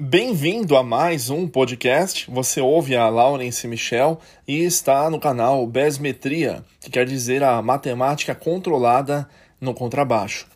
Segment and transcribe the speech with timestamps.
[0.00, 2.30] Bem-vindo a mais um podcast.
[2.30, 8.32] Você ouve a Laurence Michel e está no canal Besmetria, que quer dizer a matemática
[8.32, 9.28] controlada
[9.60, 10.46] no contrabaixo.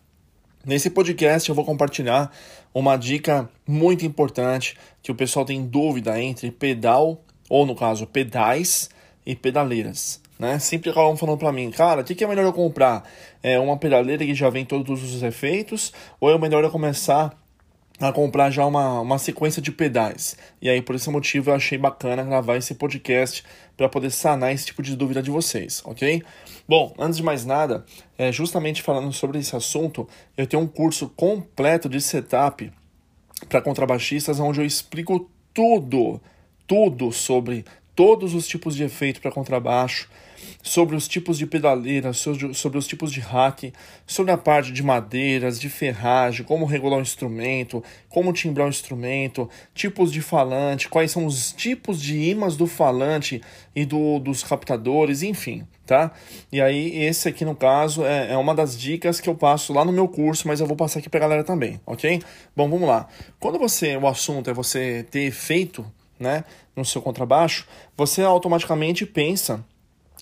[0.64, 2.30] Nesse podcast eu vou compartilhar
[2.72, 8.90] uma dica muito importante que o pessoal tem dúvida entre pedal, ou no caso, pedais
[9.26, 10.20] e pedaleiras.
[10.38, 10.60] Né?
[10.60, 13.02] Sempre acabam falando para mim, cara, o que, que é melhor eu comprar?
[13.42, 17.41] É uma pedaleira que já vem todos os efeitos, ou é melhor eu começar
[18.00, 20.36] a comprar já uma, uma sequência de pedais.
[20.60, 23.44] E aí, por esse motivo, eu achei bacana gravar esse podcast
[23.76, 26.22] para poder sanar esse tipo de dúvida de vocês, ok?
[26.68, 27.84] Bom, antes de mais nada,
[28.16, 32.72] é, justamente falando sobre esse assunto, eu tenho um curso completo de setup
[33.48, 36.20] para contrabaixistas, onde eu explico tudo,
[36.66, 40.08] tudo sobre todos os tipos de efeito para contrabaixo,
[40.62, 43.72] sobre os tipos de pedaleira, sobre os tipos de hack,
[44.06, 49.48] sobre a parte de madeiras, de ferragem, como regular o instrumento, como timbrar o instrumento,
[49.74, 53.40] tipos de falante, quais são os tipos de imãs do falante
[53.74, 56.12] e do, dos captadores, enfim, tá?
[56.50, 59.84] E aí, esse aqui no caso é, é uma das dicas que eu passo lá
[59.84, 62.22] no meu curso, mas eu vou passar aqui pra galera também, ok?
[62.54, 63.08] Bom, vamos lá.
[63.40, 65.84] Quando você, o assunto é você ter efeito,
[66.18, 66.44] né,
[66.76, 69.64] no seu contrabaixo, você automaticamente pensa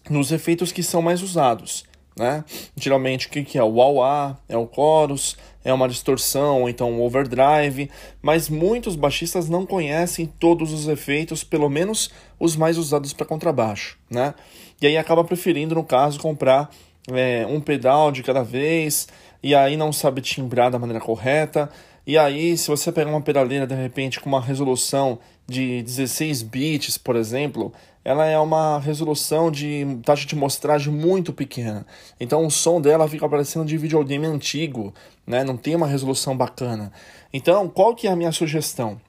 [0.09, 1.85] nos efeitos que são mais usados.
[2.17, 2.45] Né?
[2.77, 7.91] Geralmente o que é o wah é o chorus, é uma distorção, então um overdrive,
[8.21, 13.99] mas muitos baixistas não conhecem todos os efeitos, pelo menos os mais usados para contrabaixo,
[14.11, 14.35] né?
[14.83, 16.71] E aí acaba preferindo, no caso, comprar
[17.11, 19.09] é, um pedal de cada vez,
[19.43, 21.71] e aí não sabe timbrar da maneira correta,
[22.07, 26.97] e aí se você pegar uma pedaleira de repente com uma resolução de 16 bits,
[26.97, 27.73] por exemplo,
[28.05, 31.87] ela é uma resolução de taxa de mostragem muito pequena.
[32.19, 34.95] Então o som dela fica parecendo de videogame antigo,
[35.27, 35.45] né?
[35.45, 36.93] Não tem uma resolução bacana.
[37.33, 39.01] Então, qual que é a minha sugestão?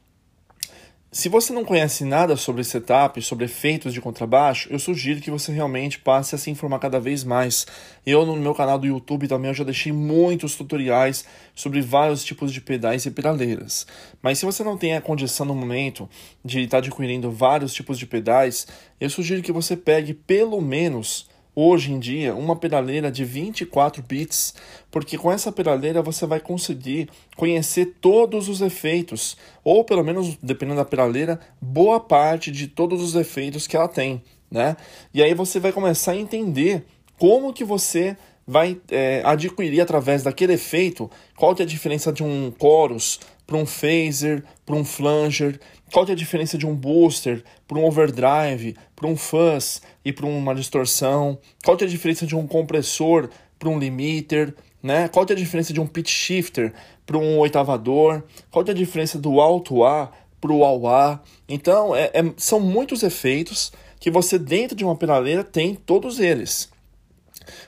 [1.13, 5.51] Se você não conhece nada sobre setup, sobre efeitos de contrabaixo, eu sugiro que você
[5.51, 7.67] realmente passe a se informar cada vez mais.
[8.05, 12.61] Eu no meu canal do YouTube também já deixei muitos tutoriais sobre vários tipos de
[12.61, 13.85] pedais e pedaleiras.
[14.21, 16.09] Mas se você não tem a condição no momento
[16.45, 18.65] de estar adquirindo vários tipos de pedais,
[18.97, 24.53] eu sugiro que você pegue pelo menos hoje em dia uma pedaleira de 24 bits,
[24.89, 30.77] porque com essa pedaleira você vai conseguir conhecer todos os efeitos, ou pelo menos, dependendo
[30.77, 34.75] da pedaleira, boa parte de todos os efeitos que ela tem, né?
[35.13, 36.85] E aí você vai começar a entender
[37.17, 42.23] como que você vai é, adquirir através daquele efeito qual que é a diferença de
[42.23, 43.19] um chorus
[43.51, 45.59] para um phaser, para um flanger,
[45.91, 50.25] qual é a diferença de um booster para um overdrive, para um fuzz e para
[50.25, 53.29] uma distorção, qual é a diferença de um compressor
[53.59, 55.09] para um limiter, né?
[55.09, 56.71] qual é a diferença de um pitch shifter
[57.05, 61.21] para um oitavador, qual é a diferença do alto A para o ao A.
[61.49, 66.69] Então, é, é, são muitos efeitos que você dentro de uma pedaleira tem todos eles.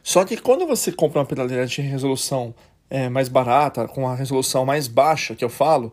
[0.01, 2.55] Só que quando você compra uma pedaleira de resolução
[2.93, 5.91] é, mais barata, com a resolução mais baixa que eu falo,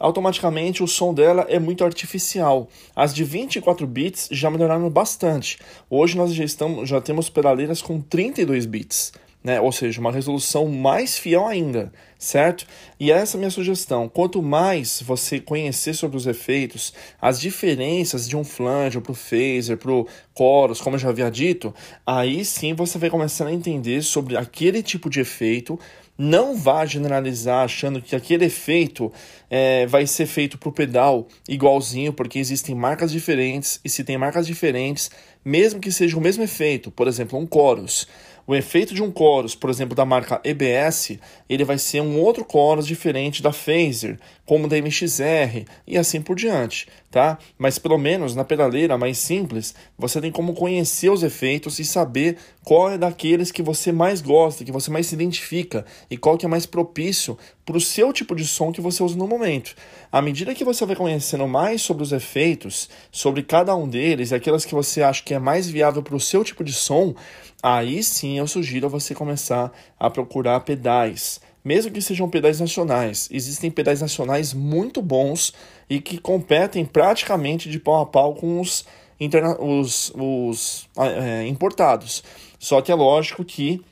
[0.00, 2.68] automaticamente o som dela é muito artificial.
[2.94, 5.60] As de 24 bits já melhoraram bastante.
[5.88, 9.12] Hoje nós já, estamos, já temos pedaleiras com 32 bits
[9.42, 9.60] né?
[9.60, 12.66] Ou seja, uma resolução mais fiel ainda, certo?
[12.98, 14.08] E essa é a minha sugestão.
[14.08, 19.78] Quanto mais você conhecer sobre os efeitos, as diferenças de um flange para o phaser,
[19.78, 20.06] para o
[20.36, 21.74] chorus, como eu já havia dito,
[22.06, 25.78] aí sim você vai começar a entender sobre aquele tipo de efeito.
[26.22, 29.10] Não vá generalizar achando que aquele efeito
[29.48, 34.18] é, vai ser feito para o pedal igualzinho, porque existem marcas diferentes, e se tem
[34.18, 35.10] marcas diferentes,
[35.42, 38.06] mesmo que seja o mesmo efeito, por exemplo, um chorus,
[38.46, 42.44] o efeito de um chorus, por exemplo, da marca EBS, ele vai ser um outro
[42.50, 47.38] chorus diferente da Phaser, como da MXR e assim por diante, tá?
[47.58, 52.36] Mas pelo menos na pedaleira mais simples, você tem como conhecer os efeitos e saber
[52.64, 56.46] qual é daqueles que você mais gosta, que você mais se identifica e qual que
[56.46, 59.74] é mais propício para o seu tipo de som que você usa no momento.
[60.12, 64.34] À medida que você vai conhecendo mais sobre os efeitos, sobre cada um deles e
[64.34, 67.14] aquelas que você acha que é mais viável para o seu tipo de som,
[67.60, 71.40] aí sim eu sugiro você começar a procurar pedais.
[71.64, 75.52] Mesmo que sejam pedais nacionais, existem pedais nacionais muito bons
[75.88, 78.84] e que competem praticamente de pau a pau com os,
[79.18, 82.24] interna os, os é, importados.
[82.58, 83.82] Só que é lógico que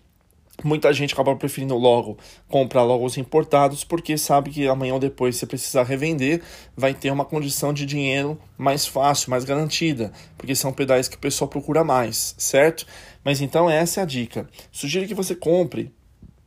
[0.65, 2.19] Muita gente acaba preferindo logo
[2.49, 6.43] comprar logo os importados porque sabe que amanhã ou depois, se precisar revender,
[6.77, 11.21] vai ter uma condição de dinheiro mais fácil, mais garantida, porque são pedais que o
[11.21, 12.85] pessoal procura mais, certo?
[13.23, 14.51] Mas então essa é a dica.
[14.73, 15.93] Sugiro que você compre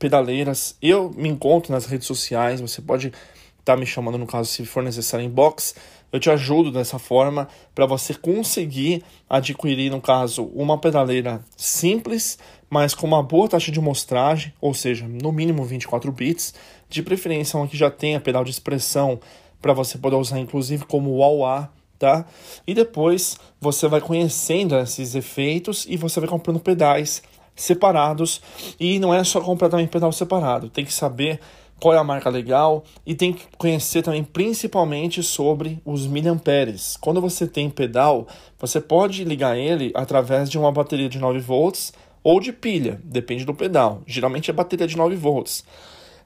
[0.01, 0.75] pedaleiras.
[0.81, 3.21] Eu me encontro nas redes sociais, você pode estar
[3.63, 5.75] tá me chamando, no caso, se for necessário, inbox,
[6.12, 12.95] eu te ajudo dessa forma para você conseguir adquirir, no caso, uma pedaleira simples, mas
[12.95, 16.56] com uma boa taxa de mostragem, ou seja, no mínimo 24 bits,
[16.89, 19.19] de preferência uma que já tenha pedal de expressão
[19.62, 21.69] para você poder usar inclusive como wah
[22.01, 22.25] tá?
[22.65, 27.21] E depois você vai conhecendo esses efeitos e você vai comprando pedais
[27.62, 28.42] separados
[28.80, 31.40] e não é só comprar também pedal separado, tem que saber
[31.80, 36.96] qual é a marca legal e tem que conhecer também principalmente sobre os miliamperes.
[37.02, 38.28] Quando você tem pedal,
[38.60, 41.92] você pode ligar ele através de uma bateria de 9 volts
[42.24, 44.04] ou de pilha, depende do pedal.
[44.06, 45.64] Geralmente é bateria de 9 volts.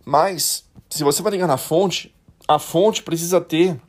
[0.03, 2.13] Mas se você vai ligar na fonte,
[2.47, 3.79] a fonte precisa ter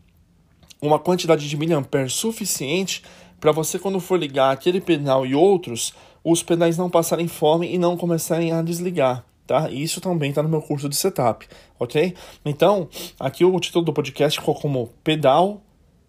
[0.80, 3.02] uma quantidade de miliamperes suficiente
[3.40, 5.92] para você quando for ligar aquele pedal e outros,
[6.28, 9.70] os pedais não passarem fome e não começarem a desligar tá?
[9.70, 11.46] Isso também está no meu curso de setup,
[11.78, 12.14] ok?
[12.44, 12.88] Então,
[13.18, 15.62] aqui o título do podcast ficou como pedal,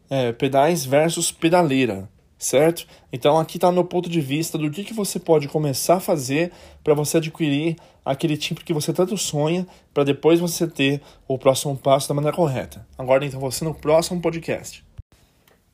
[0.10, 2.88] é, pedais versus pedaleira, certo?
[3.12, 6.52] Então aqui está meu ponto de vista do que, que você pode começar a fazer
[6.84, 11.76] para você adquirir aquele tipo que você tanto sonha, para depois você ter o próximo
[11.78, 12.88] passo da maneira correta.
[12.98, 14.84] Agora então você no próximo podcast.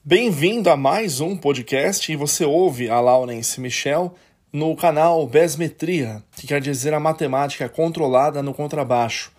[0.06, 4.14] Bem-vindo a mais um podcast e você ouve a Laurence Michel
[4.54, 9.32] no canal Besmetria, que quer dizer a matemática controlada no contrabaixo.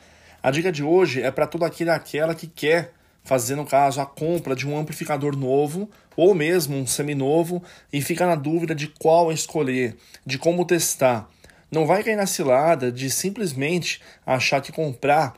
[0.42, 4.06] A dica de hoje é para todo aquele aquela que quer fazer, no caso, a
[4.06, 7.62] compra de um amplificador novo ou mesmo um seminovo
[7.92, 9.96] e fica na dúvida de qual escolher,
[10.26, 11.30] de como testar.
[11.70, 15.34] Não vai cair na cilada de simplesmente achar que comprar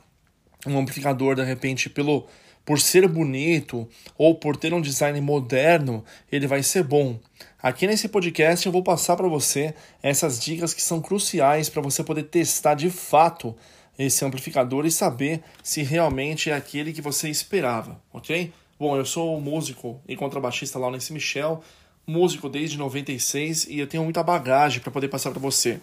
[0.66, 2.26] um amplificador de repente pelo
[2.66, 7.18] por ser bonito ou por ter um design moderno, ele vai ser bom.
[7.62, 9.72] Aqui nesse podcast eu vou passar para você
[10.02, 13.54] essas dicas que são cruciais para você poder testar de fato
[13.96, 18.52] esse amplificador e saber se realmente é aquele que você esperava, ok?
[18.78, 21.62] Bom, eu sou músico e contrabaixista lá nesse Michel,
[22.06, 25.80] músico desde 96 e eu tenho muita bagagem para poder passar para você.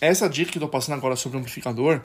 [0.00, 2.02] Essa dica que eu estou passando agora sobre o amplificador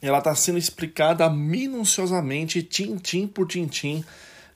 [0.00, 4.04] ela está sendo explicada minuciosamente, tintim por tintim,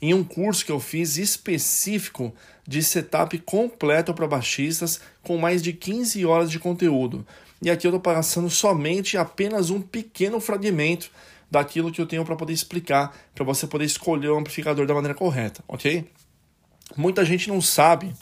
[0.01, 2.35] em um curso que eu fiz específico
[2.67, 7.27] de setup completo para baixistas, com mais de 15 horas de conteúdo.
[7.63, 11.11] E aqui eu estou passando somente apenas um pequeno fragmento
[11.51, 15.15] daquilo que eu tenho para poder explicar, para você poder escolher o amplificador da maneira
[15.15, 16.09] correta, ok?
[16.97, 18.15] Muita gente não sabe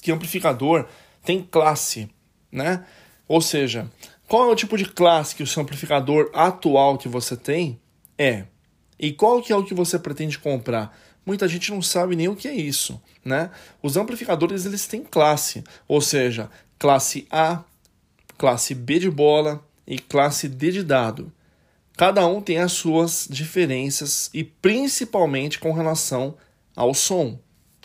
[0.00, 0.86] que amplificador
[1.24, 2.08] tem classe,
[2.52, 2.84] né?
[3.26, 3.90] Ou seja,
[4.34, 7.80] qual é o tipo de classe que o seu amplificador atual que você tem
[8.18, 8.46] é?
[8.98, 10.92] E qual que é o que você pretende comprar?
[11.24, 13.52] Muita gente não sabe nem o que é isso, né?
[13.80, 16.50] Os amplificadores eles têm classe, ou seja,
[16.80, 17.62] classe A,
[18.36, 21.32] classe B de bola e classe D de dado.
[21.96, 26.34] Cada um tem as suas diferenças e principalmente com relação
[26.74, 27.38] ao som,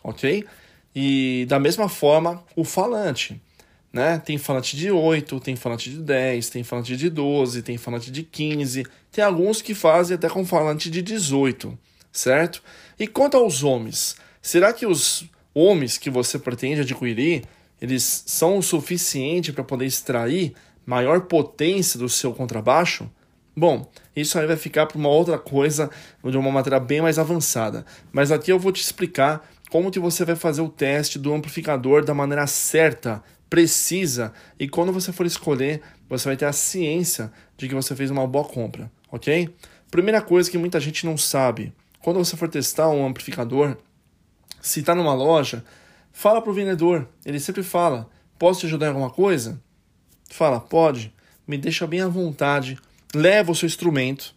[0.04, 0.48] ok?
[0.96, 3.40] E da mesma forma, o falante.
[3.92, 4.20] Né?
[4.20, 8.22] Tem falante de 8, tem falante de 10, tem falante de 12, tem falante de
[8.24, 11.78] 15, tem alguns que fazem até com falante de 18,
[12.12, 12.62] certo?
[13.00, 15.26] E quanto aos ohms, será que os
[15.56, 17.44] ohms que você pretende adquirir,
[17.82, 20.54] eles são o suficiente para poder extrair
[20.86, 23.10] maior potência do seu contrabaixo?
[23.56, 25.90] Bom, isso aí vai ficar para uma outra coisa,
[26.24, 27.86] de uma matéria bem mais avançada.
[28.12, 32.04] Mas aqui eu vou te explicar como que você vai fazer o teste do amplificador
[32.06, 37.68] da maneira certa precisa e quando você for escolher, você vai ter a ciência de
[37.68, 39.54] que você fez uma boa compra, ok?
[39.90, 43.78] Primeira coisa que muita gente não sabe: quando você for testar um amplificador,
[44.62, 45.64] se está numa loja,
[46.12, 47.08] fala para o vendedor.
[47.26, 49.62] Ele sempre fala: Posso te ajudar em alguma coisa?
[50.30, 51.14] Fala: Pode,
[51.48, 52.78] me deixa bem à vontade.
[53.14, 54.36] Leva o seu instrumento,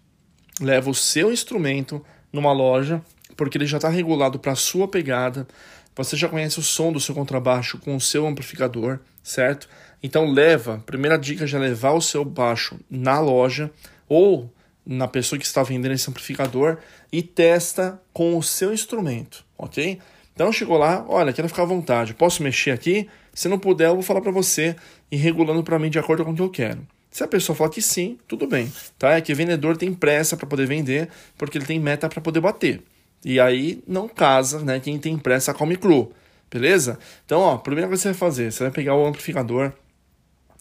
[0.59, 2.02] leva o seu instrumento
[2.33, 3.02] numa loja,
[3.37, 5.47] porque ele já está regulado para a sua pegada,
[5.95, 9.69] você já conhece o som do seu contrabaixo com o seu amplificador, certo?
[10.03, 13.71] Então leva, primeira dica já é levar o seu baixo na loja
[14.09, 14.53] ou
[14.85, 16.79] na pessoa que está vendendo esse amplificador
[17.13, 20.01] e testa com o seu instrumento, ok?
[20.35, 23.09] Então chegou lá, olha, quero ficar à vontade, posso mexer aqui?
[23.33, 24.75] Se não puder, eu vou falar para você
[25.11, 26.87] e regulando para mim de acordo com o que eu quero.
[27.11, 29.13] Se a pessoa falar que sim, tudo bem, tá?
[29.13, 32.41] É que o vendedor tem pressa para poder vender, porque ele tem meta para poder
[32.41, 32.83] bater.
[33.25, 34.81] E aí não casa, né?
[34.81, 36.12] Quem tem pressa come cru,
[36.50, 36.99] beleza?
[37.25, 39.73] Então, ó, a primeira coisa que você vai fazer, você vai pegar o amplificador,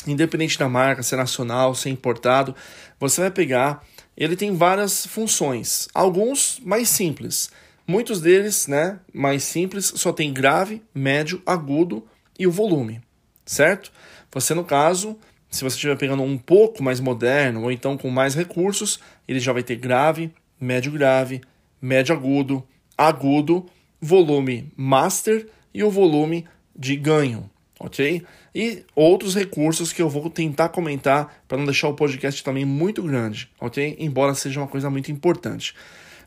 [0.08, 2.56] independente da marca, se é nacional, se é importado,
[3.00, 3.84] você vai pegar,
[4.16, 7.50] ele tem várias funções, alguns mais simples.
[7.88, 12.06] Muitos deles, né, mais simples, só tem grave, médio, agudo
[12.38, 13.02] e o volume,
[13.46, 13.92] certo?
[14.32, 15.18] Você, no caso,
[15.50, 19.52] se você estiver pegando um pouco mais moderno ou então com mais recursos, ele já
[19.52, 21.42] vai ter grave, médio grave,
[21.82, 22.64] médio agudo,
[22.98, 23.66] agudo,
[24.00, 26.46] volume master e o volume
[26.76, 28.24] de ganho, ok?
[28.54, 33.02] E outros recursos que eu vou tentar comentar para não deixar o podcast também muito
[33.04, 33.96] grande, ok?
[34.00, 35.74] Embora seja uma coisa muito importante.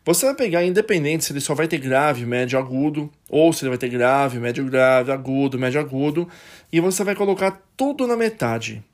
[0.07, 3.71] Você vai pegar independente se ele só vai ter grave, médio, agudo, ou se ele
[3.71, 6.29] vai ter grave, médio, grave, agudo, médio, agudo,
[6.71, 8.85] e você vai colocar tudo na metade.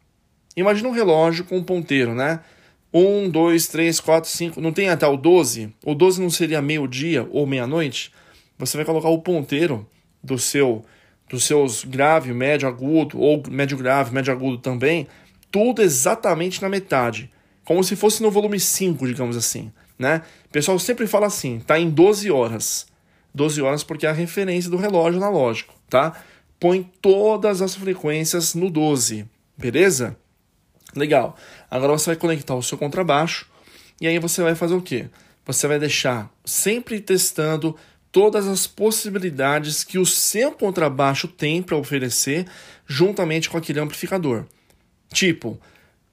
[0.56, 2.40] Imagina um relógio com um ponteiro, né?
[2.92, 5.72] 1, 2, 3, 4, 5, não tem até o 12?
[5.84, 8.12] O 12 não seria meio-dia ou meia-noite?
[8.58, 9.86] Você vai colocar o ponteiro
[10.22, 10.84] do seu
[11.30, 15.06] dos seus grave, médio, agudo, ou médio grave, médio agudo também,
[15.48, 17.30] tudo exatamente na metade.
[17.64, 19.70] Como se fosse no volume 5, digamos assim.
[19.96, 20.22] Né?
[20.46, 22.88] O pessoal sempre fala assim, tá em 12 horas.
[23.32, 26.20] 12 horas porque é a referência do relógio analógico, tá?
[26.58, 29.24] Põe todas as frequências no 12,
[29.56, 30.16] beleza?
[30.94, 31.36] Legal.
[31.70, 33.46] Agora você vai conectar o seu contrabaixo
[34.00, 35.08] e aí você vai fazer o quê?
[35.46, 37.76] Você vai deixar sempre testando
[38.12, 42.46] todas as possibilidades que o seu contrabaixo tem para oferecer
[42.86, 44.46] juntamente com aquele amplificador.
[45.12, 45.58] Tipo,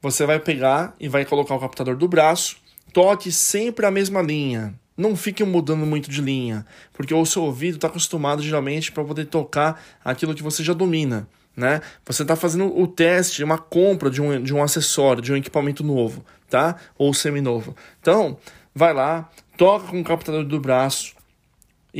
[0.01, 2.57] você vai pegar e vai colocar o captador do braço,
[2.93, 4.73] toque sempre a mesma linha.
[4.97, 9.25] Não fique mudando muito de linha, porque o seu ouvido está acostumado geralmente para poder
[9.25, 11.27] tocar aquilo que você já domina.
[11.55, 11.81] Né?
[12.05, 15.83] Você está fazendo o teste, uma compra de um, de um acessório, de um equipamento
[15.83, 16.75] novo, tá?
[16.97, 17.75] Ou seminovo.
[17.99, 18.37] Então,
[18.75, 21.17] vai lá, toca com o captador do braço,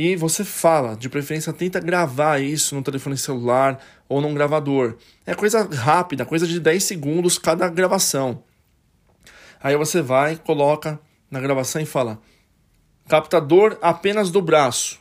[0.00, 4.96] e você fala, de preferência tenta gravar isso no telefone celular ou num gravador.
[5.26, 8.44] É coisa rápida, coisa de 10 segundos cada gravação.
[9.60, 12.20] Aí você vai, coloca na gravação e fala:
[13.08, 15.00] captador apenas do braço.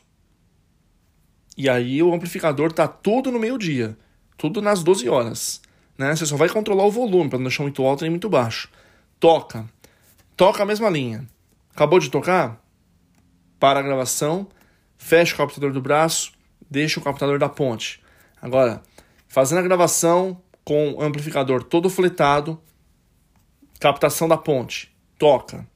[1.58, 3.98] E aí o amplificador tá tudo no meio-dia,
[4.38, 5.62] tudo nas 12 horas.
[5.98, 6.16] Né?
[6.16, 8.70] Você só vai controlar o volume para não deixar muito alto nem muito baixo.
[9.20, 9.66] Toca.
[10.36, 11.28] Toca a mesma linha.
[11.74, 12.64] Acabou de tocar?
[13.60, 14.48] Para a gravação
[14.98, 16.32] fecha o captador do braço,
[16.70, 18.02] deixa o captador da ponte.
[18.42, 18.82] Agora,
[19.28, 22.60] fazendo a gravação com o amplificador todo fletado,
[23.80, 25.68] captação da ponte, toca.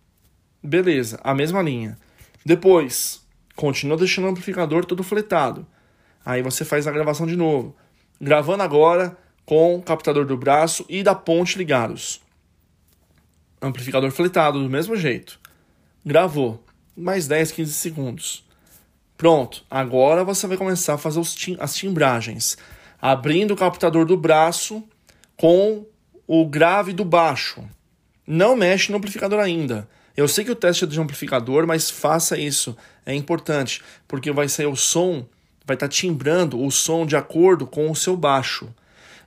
[0.64, 1.98] Beleza, a mesma linha.
[2.46, 3.22] Depois,
[3.56, 5.66] continua deixando o amplificador todo fletado.
[6.26, 7.76] Aí você faz a gravação de novo.
[8.20, 12.22] Gravando agora com o captador do braço e da ponte ligados.
[13.62, 15.40] Amplificador fletado do mesmo jeito.
[16.06, 16.64] Gravou.
[16.96, 18.44] Mais 10, 15 segundos.
[19.16, 22.58] Pronto, agora você vai começar a fazer tim as timbragens,
[23.00, 24.84] abrindo o captador do braço
[25.38, 25.86] com
[26.28, 27.64] o grave do baixo.
[28.26, 29.88] Não mexe no amplificador ainda.
[30.16, 32.76] Eu sei que o teste é de amplificador, mas faça isso.
[33.06, 35.26] É importante, porque vai sair o som,
[35.66, 38.74] vai estar tá timbrando o som de acordo com o seu baixo.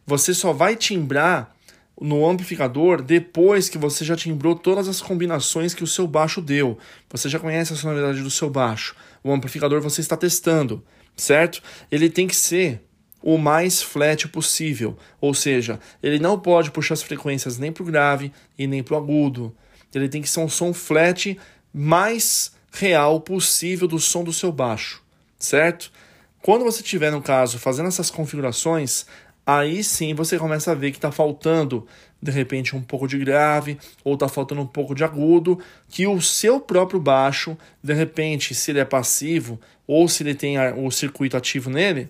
[0.07, 1.55] Você só vai timbrar
[2.01, 6.79] no amplificador depois que você já timbrou todas as combinações que o seu baixo deu.
[7.11, 8.95] Você já conhece a sonoridade do seu baixo.
[9.23, 10.83] O amplificador você está testando,
[11.17, 11.63] certo?
[11.91, 12.83] Ele tem que ser
[13.23, 17.87] o mais flat possível, ou seja, ele não pode puxar as frequências nem para o
[17.87, 19.57] grave e nem para o agudo.
[19.95, 21.39] Ele tem que ser um som flat
[21.73, 25.03] mais real possível do som do seu baixo,
[25.39, 25.93] certo?
[26.43, 29.07] Quando você estiver, no caso, fazendo essas configurações,
[29.47, 31.87] aí sim você começa a ver que está faltando
[32.21, 35.59] de repente um pouco de grave ou está faltando um pouco de agudo,
[35.89, 40.57] que o seu próprio baixo, de repente, se ele é passivo ou se ele tem
[40.59, 42.09] o circuito ativo nele,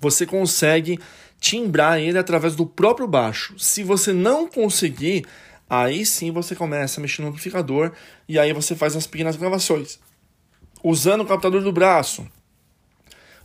[0.00, 1.00] você consegue
[1.40, 3.58] timbrar ele através do próprio baixo.
[3.58, 5.26] Se você não conseguir,
[5.68, 7.92] aí sim você começa a mexer no amplificador
[8.28, 9.98] e aí você faz as pequenas gravações.
[10.82, 12.26] Usando o captador do braço,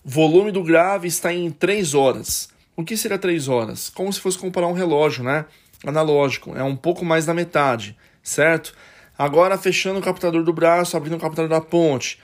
[0.03, 2.49] volume do grave está em 3 horas.
[2.75, 3.89] O que seria 3 horas?
[3.89, 5.45] Como se fosse comparar um relógio, né?
[5.85, 8.75] Analógico, é um pouco mais da metade, certo?
[9.17, 12.19] Agora fechando o captador do braço, abrindo o captador da ponte.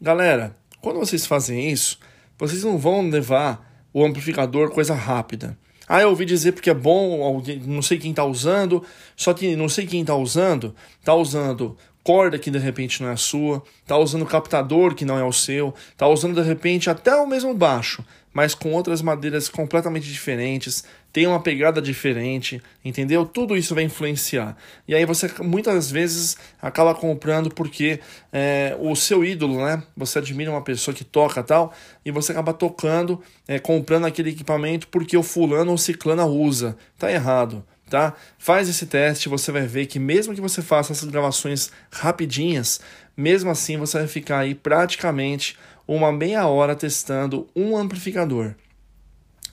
[0.00, 1.98] Galera, quando vocês fazem isso,
[2.38, 5.58] vocês não vão levar o amplificador coisa rápida.
[5.88, 8.84] Ah, eu ouvi dizer porque é bom, não sei quem está usando,
[9.16, 11.76] só que não sei quem está usando, está usando
[12.08, 15.30] corda que de repente não é a sua, está usando captador que não é o
[15.30, 18.02] seu, está usando de repente até o mesmo baixo
[18.38, 23.26] mas com outras madeiras completamente diferentes, tem uma pegada diferente, entendeu?
[23.26, 24.56] Tudo isso vai influenciar.
[24.86, 27.98] E aí você muitas vezes acaba comprando porque
[28.32, 29.82] é, o seu ídolo, né?
[29.96, 31.72] Você admira uma pessoa que toca tal,
[32.04, 36.76] e você acaba tocando, é, comprando aquele equipamento porque o fulano ou ciclana usa.
[36.96, 37.64] Tá errado.
[37.88, 38.14] Tá?
[38.36, 42.80] Faz esse teste, você vai ver que mesmo que você faça essas gravações rapidinhas,
[43.16, 48.54] mesmo assim você vai ficar aí praticamente uma meia hora testando um amplificador.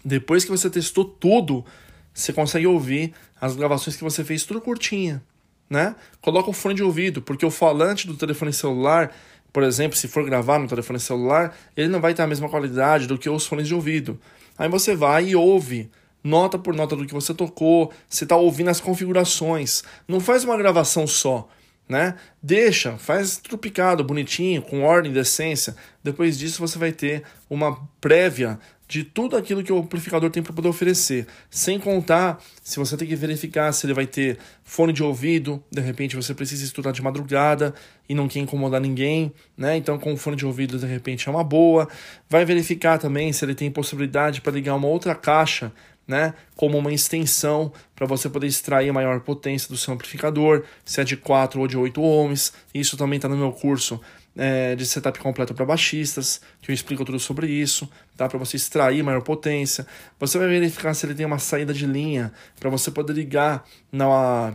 [0.04, 1.66] Depois que você testou tudo,
[2.14, 5.24] você consegue ouvir as gravações que você fez tudo curtinha.
[5.70, 5.96] né?
[6.22, 9.12] Coloca o fone de ouvido, porque o falante do telefone celular,
[9.52, 13.08] por exemplo, se for gravar no telefone celular, ele não vai ter a mesma qualidade
[13.08, 14.20] do que os fones de ouvido.
[14.58, 15.90] Aí você vai e ouve
[16.26, 19.84] nota por nota do que você tocou, você está ouvindo as configurações.
[20.08, 21.48] Não faz uma gravação só,
[21.88, 22.16] né?
[22.42, 25.76] Deixa, faz trupicado, bonitinho, com ordem, decência.
[26.04, 30.54] Depois disso você vai ter uma prévia de tudo aquilo que o amplificador tem para
[30.54, 35.04] poder oferecer, sem contar se você tem que verificar se ele vai ter fone de
[35.04, 37.74] ouvido, de repente você precisa estudar de madrugada
[38.08, 39.76] e não quer incomodar ninguém, né?
[39.76, 41.88] Então com fone de ouvido de repente é uma boa.
[42.30, 45.72] Vai verificar também se ele tem possibilidade para ligar uma outra caixa
[46.08, 51.04] né, como uma extensão para você poder extrair maior potência do seu amplificador, se é
[51.04, 52.54] de 4 ou de 8 ohms.
[52.74, 54.00] Isso também está no meu curso
[54.36, 58.28] é, de setup completo para baixistas, que eu explico tudo sobre isso, tá?
[58.28, 59.88] Para você extrair maior potência.
[60.20, 64.54] Você vai verificar se ele tem uma saída de linha para você poder ligar na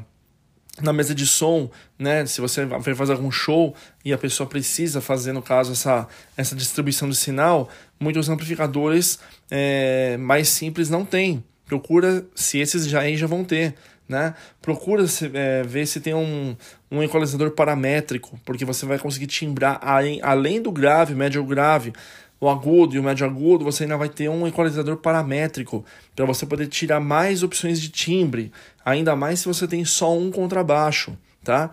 [0.81, 2.25] na mesa de som, né?
[2.27, 6.55] Se você vai fazer algum show e a pessoa precisa fazer, no caso, essa, essa
[6.57, 7.69] distribuição de sinal,
[8.01, 11.45] muitos amplificadores é, mais simples não tem.
[11.67, 13.75] Procura se esses já aí já vão ter
[14.11, 14.35] né?
[14.61, 16.57] Procura se, é, ver se tem um,
[16.91, 21.93] um equalizador paramétrico, porque você vai conseguir timbrar além, além do grave, médio grave,
[22.41, 25.85] o agudo e o médio agudo, você ainda vai ter um equalizador paramétrico
[26.17, 28.51] para você poder tirar mais opções de timbre,
[28.85, 31.71] ainda mais se você tem só um contrabaixo, tá?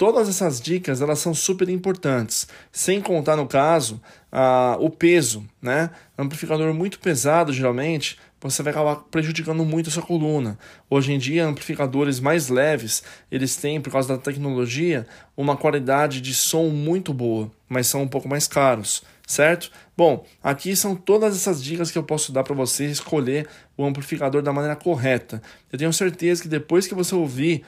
[0.00, 4.00] Todas essas dicas elas são super importantes, sem contar no caso
[4.32, 5.90] a, o peso, né?
[6.16, 10.58] Amplificador muito pesado geralmente você vai acabar prejudicando muito a sua coluna.
[10.88, 16.32] Hoje em dia, amplificadores mais leves, eles têm, por causa da tecnologia, uma qualidade de
[16.32, 19.70] som muito boa, mas são um pouco mais caros, certo?
[19.94, 24.40] Bom, aqui são todas essas dicas que eu posso dar para você escolher o amplificador
[24.40, 25.42] da maneira correta.
[25.70, 27.62] Eu tenho certeza que depois que você ouvir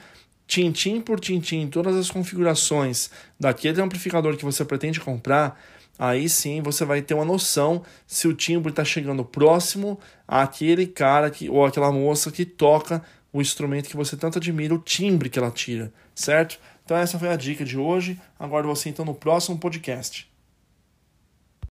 [0.47, 3.09] tintim por tintim todas as configurações
[3.39, 5.59] daquele amplificador que você pretende comprar,
[5.97, 11.29] aí sim você vai ter uma noção se o timbre está chegando próximo àquele cara
[11.29, 13.01] que, ou aquela moça que toca
[13.31, 16.59] o instrumento que você tanto admira, o timbre que ela tira, certo?
[16.85, 18.19] Então essa foi a dica de hoje.
[18.37, 20.32] Aguardo você então no próximo podcast.